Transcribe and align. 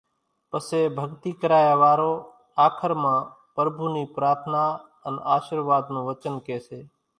پسي 0.49 0.81
ڀڳتي 0.97 1.31
ڪرايا 1.41 1.73
وارو 1.81 2.11
آخر 2.67 2.91
مان 3.01 3.21
پرڀُو 3.55 3.87
نِي 3.93 4.03
پرارٿنا 4.15 4.63
ان 5.07 5.15
آشرواۮ 5.35 5.83
نون 5.93 5.99
وچن 6.07 6.33
ڪي 6.45 6.57
سي 6.67 6.79